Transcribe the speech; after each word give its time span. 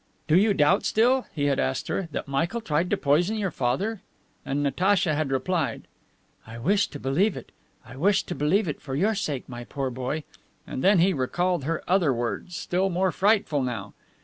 "Do 0.27 0.35
you 0.35 0.55
doubt 0.55 0.83
still?" 0.83 1.27
he 1.31 1.45
had 1.45 1.59
asked 1.59 1.87
her, 1.87 2.09
"that 2.11 2.27
Michael 2.27 2.59
tried 2.59 2.89
to 2.89 2.97
poison 2.97 3.35
your 3.37 3.51
father?" 3.51 4.01
And 4.43 4.63
Natacha 4.63 5.13
had 5.13 5.29
replied, 5.29 5.83
"I 6.47 6.57
wish 6.57 6.87
to 6.87 6.99
believe 6.99 7.37
it! 7.37 7.51
I 7.85 7.95
wish 7.97 8.23
to 8.23 8.33
believe 8.33 8.67
it, 8.67 8.81
for 8.81 8.95
your 8.95 9.13
sake, 9.13 9.47
my 9.47 9.63
poor 9.63 9.91
boy." 9.91 10.23
And 10.65 10.83
then 10.83 10.97
he 10.97 11.13
recalled 11.13 11.65
her 11.65 11.83
other 11.87 12.11
words, 12.11 12.55
still 12.57 12.89
more 12.89 13.11
frightful 13.11 13.61
now! 13.61 13.93